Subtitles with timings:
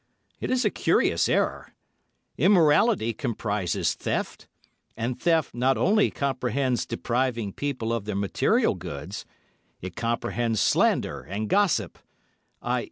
[0.39, 1.75] It is a curious error.
[2.35, 4.47] Immorality comprises theft,
[4.97, 9.25] and theft not only comprehends depriving people of their material goods,
[9.79, 11.99] it comprehends slander and gossip—_i.